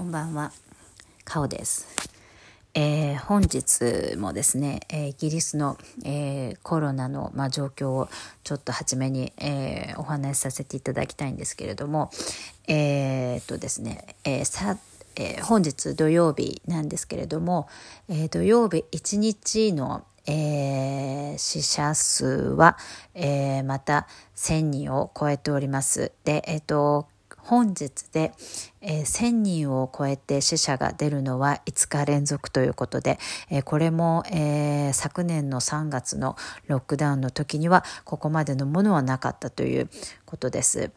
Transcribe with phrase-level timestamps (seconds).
[0.00, 0.50] こんばんは、
[1.26, 1.86] かおです。
[2.72, 5.76] えー、本日もですね、えー、イギリスの、
[6.06, 8.08] えー、コロナの、ま、状況を
[8.42, 12.10] ちょっと初めに、えお話しさせていただきたいんですけれども、
[12.66, 14.78] えっとですね、えさ
[15.16, 17.68] え本日土曜日なんですけれども、
[18.08, 22.78] え土曜日1日の、えー、死者数は、
[23.14, 26.12] えー、また1000人を超えております。
[26.24, 27.06] で、え、ー、と、
[27.44, 28.32] 本日で、
[28.80, 33.18] えー、1000人を超えて死者が出るのは5日連続ということで、
[33.50, 39.88] えー、これも、えー、昨年の3月のロックダウンの時にはここまでのものはなかったという
[40.24, 40.90] ことです。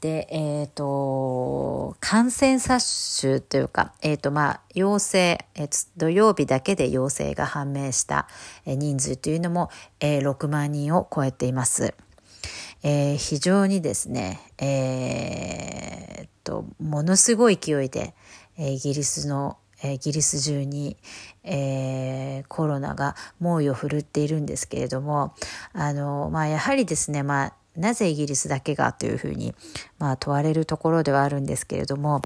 [0.00, 8.28] で、えっ、と、感染殺種というか、えっ、と、まあ、陽性、えー、土曜日だけで陽性が判明した
[8.64, 9.70] 人数というのも、
[10.00, 11.94] えー、6万人を超えています。
[12.88, 18.14] えー、非常にですね、えー、と、ものすごい勢いで、
[18.56, 20.96] えイギリスの、えイギリス中に、
[21.42, 25.34] えー、コロナが猛威を振るっているんですけれども、
[25.72, 29.52] あの、まあ、やはりですね、まあ、なぜイギリスだけがというふうに、
[29.98, 32.22] まあ、問われるところではあるんですけれども、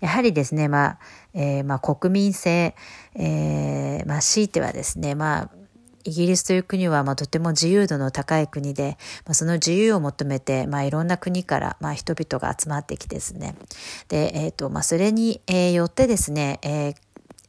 [0.00, 0.98] やはりですね、まあ、
[1.32, 2.74] えー、まあ、国民性、
[3.14, 5.50] えー、まあ、強いてはですね、まあ、
[6.04, 13.54] イギリスという国は、まあ、とても自由度の高い国で、まあ、その自由を求めて、まあ、いろんな国から、まあ、人々が集まってきてですね。
[14.08, 16.94] で、えっ、ー、と、まあ、それに、えー、よってですね、えー、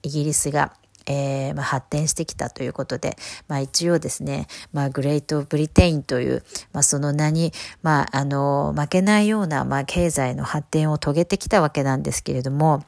[0.04, 0.74] イギリスが、
[1.06, 7.52] えーまあ、発展してきたということで、まあ、一応ですね、まあ、グレートブリテインという、まあ、その名に、
[7.82, 12.84] まあ、あの、負けないような、まあ、経済の発展を遂げてきたわけなんですけれども、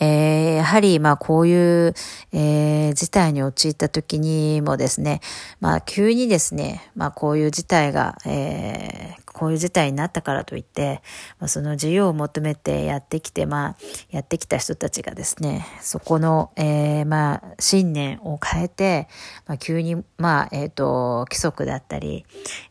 [0.00, 1.54] えー、やはり、まあ、こうい
[1.88, 1.94] う、
[2.32, 5.20] えー、事態に陥った時にもですね、
[5.60, 11.02] まあ、急にですね、まあ、こういう事態が、えー、こういう事態になったからといって、
[11.40, 13.76] まあ、その自由を求めてやってきて、まあ、
[14.10, 19.08] やってきた人たちがですね、そこの、えー、まあ、信念を変えて、
[19.46, 22.24] まあ、急に、まあ、えっ、ー、と、規則だったり、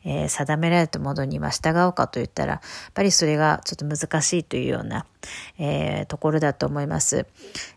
[0.06, 5.06] えー、定められたものに、まあ、従うかといったら、やっぱりそれがちょっと難しいというような、
[5.60, 7.26] えー、ところだと思います。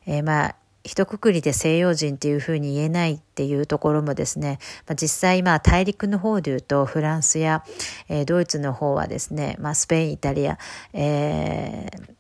[0.07, 7.65] えー、まあ、一括りで西洋人っていうふうに言えないっていうところもですね、まあ、実際まあ大陸の方で言うとフランスや、
[8.09, 10.59] えー、ドイツの方はですね、まあ、スペイン、イタリア、
[10.93, 12.17] えー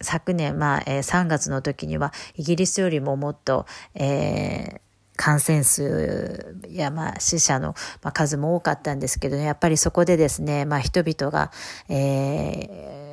[0.00, 4.80] 昨年、まあ、えー、3月の時には、イギリスよりももっと、えー、
[5.16, 11.50] 感染数や、まあ、死者の、まあ、数も多かったんですけど、ね、やっぱりそこでですね、まあ、人々が、
[11.88, 13.07] えー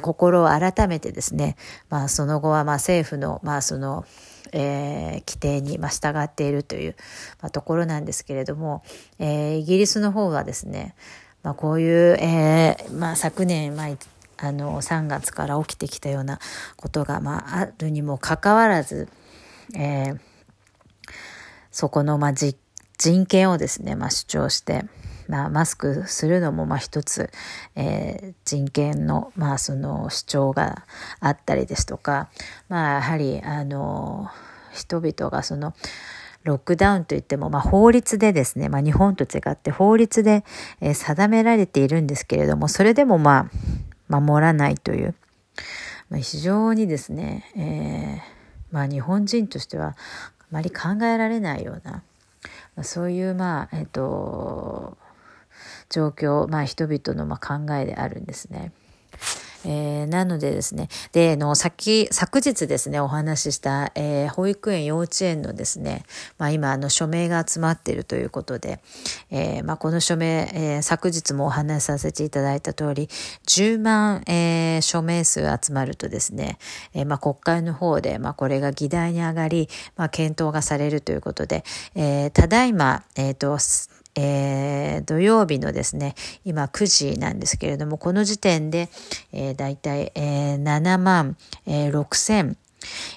[0.00, 1.56] 心を改めてですね、
[1.88, 4.04] まあ、その後はまあ政府の、まあ、その、
[4.52, 6.96] えー、規定に、まあ、従っているという、
[7.40, 8.82] まあ、ところなんですけれども、
[9.18, 10.94] えー、イギリスの方はですね、
[11.42, 13.88] まあ、こういう、えーまあ、昨年、まあ、
[14.38, 16.38] あの3月から起きてきたような
[16.76, 19.08] ことが、まあ、あるにもかかわらず、
[19.74, 20.18] えー、
[21.70, 22.56] そこの、まあ、人
[23.26, 24.84] 権をですね、まあ、主張して、
[25.28, 27.30] まあ、マスクするのもまあ一つ、
[27.74, 30.84] えー、人権の,、まあその主張が
[31.20, 32.28] あったりですとか、
[32.68, 34.30] まあ、やはりあの
[34.72, 35.74] 人々がその
[36.44, 40.44] ロックダウンといっても、まあ、法律でですね、まあ、日本と違って法律で、
[40.80, 43.50] えー、定められているんですけれどもそれでもま
[44.10, 45.14] あ守らないという、
[46.08, 48.36] まあ、非常にですね、えー
[48.70, 49.96] まあ、日本人としては
[50.40, 52.02] あまり考えられないような、ま
[52.78, 54.96] あ、そういうまあえっ、ー、と
[55.88, 58.72] 状況、まあ、人々のま考えであるんですね。
[59.68, 66.04] えー、なのでですね、で、の、先、昨日ですね、お話しした、えー、保育園、幼稚園のですね、
[66.38, 68.80] まあ今、あの、署名が集まっているということで、
[69.30, 73.08] えー、まあこの署名、え、昨日もお話しさせていただいた通り、
[73.46, 76.58] 10万、え、署名数集まるとですね、
[76.94, 81.64] え、まあ国会の方で、まあこれが議題に上がり、まあ検討がされるということで、
[81.96, 83.58] え、ただいま、えっ、と、
[84.16, 88.88] えー、土曜日のですね、今9時なんですけれども、この時点で、
[89.32, 91.36] えー、大体、えー、7万、
[91.66, 92.56] えー、6千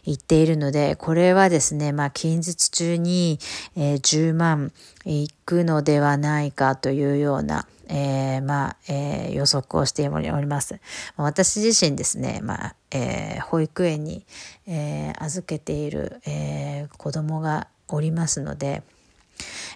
[0.05, 3.39] 言っているので、これはですね、まあ、近日中に、
[3.75, 4.71] えー、10万
[5.05, 10.79] いくのではないかというような、えー、まあ、えー、予測をしております。
[11.17, 14.25] 私自身ですね、まあ、えー、保育園に、
[14.67, 18.83] えー、預けている、えー、子供がおりますので、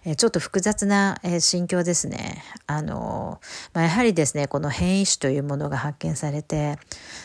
[0.05, 2.43] えちょっと複雑な、え心境ですね。
[2.67, 3.39] あの、
[3.73, 6.77] まあ、やはりですね、この変異種というものが発見されて、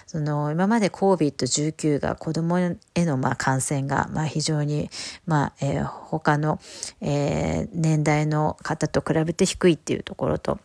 [0.06, 4.90] その、今まで COVID-19 が子供への、まあ、感染が、まあ、非常に、
[5.26, 6.60] まあ、えー、他の、
[7.00, 10.60] えー、年代の方と比べて低いっていうところと、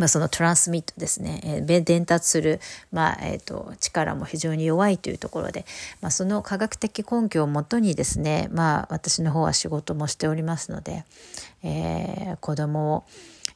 [0.00, 2.58] まあ、そのトランスミットですね、えー、伝達する、
[2.90, 5.66] まあえーと、力も非常に弱いというところで、
[6.00, 11.04] まあ、その科学的根拠をもとにですね、まあ、私の方は仕事もしておりますので、
[11.62, 13.04] えー、子供を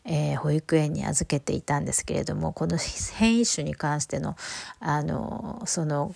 [0.06, 2.76] えー、保育園に預けていたんですけれどもこの
[3.14, 4.36] 変異種に関しての
[4.78, 6.14] あのその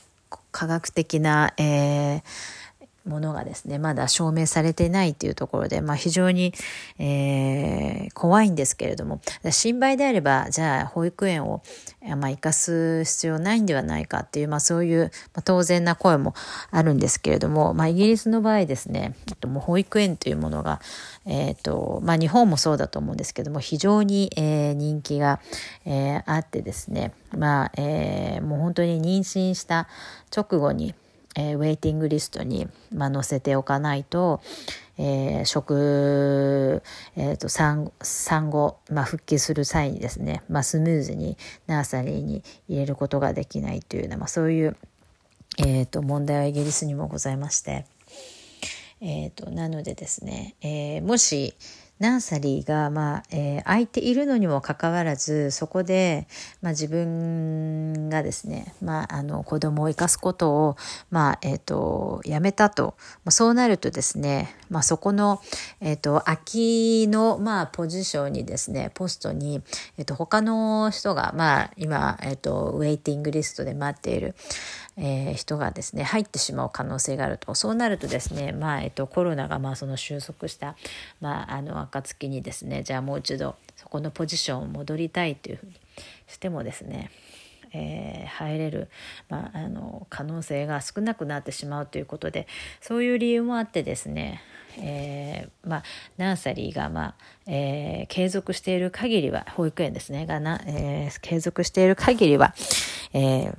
[0.53, 2.23] 科学的な、えー、
[3.07, 6.53] ものがですね、まだ証明されてないというところで、まあ非常に、
[6.99, 11.63] えー、怖いんですけれども、心配であれば、じゃあ保育園を、
[12.17, 16.35] まあ、生かす必要ないんではないかっていう、まあそういう、まあ、当然な声も
[16.71, 19.15] あるんですけれども、まあイギリスの場合ですね、
[19.47, 20.81] もう保育園というものが、
[21.25, 25.41] えっ、ー、と、まあ日本もそうだと思うんですけども、非常に、えー、人気が、
[25.85, 29.89] えー、あってですね、まあ、えー、もう本当に妊娠した
[30.35, 30.95] 直後に、
[31.39, 34.41] えー、ウェイティングリストに、まあ、載せておかないと、
[34.99, 36.83] えー、食、
[37.17, 41.39] えーと、産産後、まあ、復帰する際にですね、まあ、スムーズに
[41.69, 44.77] ナーサリーに入れることができないというような、まあ、そういう、
[45.59, 47.87] えーと、問題はイギリスにもございまして、
[49.01, 51.55] えーとなのでですね、えー、もし
[51.99, 56.29] ナーサリーが、まあえー、空いているのにもかかわらずそこで、
[56.63, 60.77] まあ、自分がですね、まあ、あの子供を生かすことを、
[61.11, 62.95] まあえーと、やめたと、
[63.31, 65.41] そうなるとですね、まあ、そこの、
[65.81, 69.63] えーと、空きの、まあ、ポジションにですねポストに、
[69.97, 74.35] えーと、他の人が、まあ、今、えー、とウェイティングリストで待っている、
[75.01, 77.55] えー、人がですね入ってしまう可能性があると。
[77.55, 80.77] そうなるとですね、まあえっと、コロナがまあその収束した、
[81.21, 85.73] まあ、あの暁にですねじゃあもう一度そこのポジションを戻りたいというふうに
[86.27, 87.11] してもですね
[87.73, 88.89] えー、入れる、
[89.29, 92.47] まあ、あの可能性が少なくなってしまうということで
[92.81, 94.41] そういう理由もあってですね、
[94.79, 95.83] えー、まあ、
[96.17, 97.15] ナーサリーが、まあ
[97.47, 102.55] えー、継続している限りは保育園ですねがな、え継続している限りは、
[103.13, 103.53] え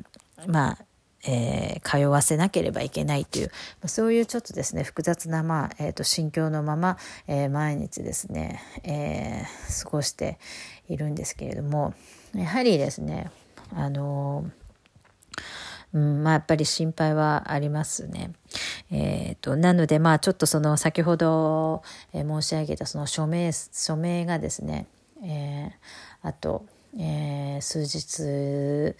[0.47, 0.77] まあ
[1.25, 3.51] えー、通わせなければいけないという、
[3.85, 10.39] そういうちょっとですね、複雑な、まあ、え、ー、と、心境のまま、えー、毎日ですね、えー、過ごして
[10.87, 11.93] いるんですけれども、
[12.35, 13.31] やはりですね、
[13.73, 14.49] あの
[15.93, 18.31] うん、まあやっぱり心配はありますね。
[18.91, 21.83] えーと、なのでまあちょっとその先ほど、
[22.13, 24.87] 申し上げたその署名署名がですね、
[25.23, 25.71] えー、
[26.21, 26.65] あと、
[26.97, 28.95] えー、数日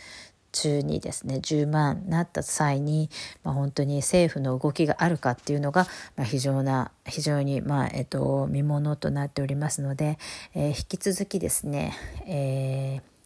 [0.52, 3.10] 中にですね10万なった際に、
[3.44, 10.18] まあ、本当に政府の動きがあるかっていうのが、まあ、非常な非常に、まあえっと、見ものとなっておりますので、
[10.54, 11.96] えー、引き続きですね、
[12.28, 13.20] えー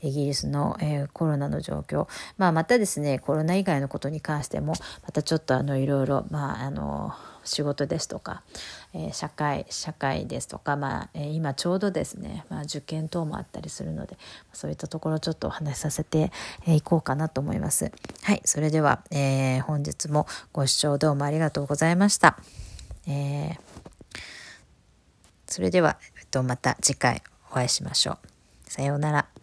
[0.00, 2.06] イギリスの、えー、コロナの状況、
[2.38, 7.12] まあ、またですねコロナ以外のことに関してもまたちょっとあのいろいろ、まあ、あの
[7.46, 8.42] 仕事ですとか、
[8.92, 14.18] えー、社会社会ですとか、まあえー、今ちょうどですね、まあ、受験等もあったりするので
[14.52, 16.32] そういったところちょっとお話しさせて
[16.66, 17.92] いこうかなと思います。
[18.22, 22.38] はい、それでは、えー、本日もご視聴どうもありがとうございました。
[23.06, 23.58] えー、
[25.46, 28.70] それでは、えっと、また次回お会いしましょう。
[28.70, 29.35] さようなら。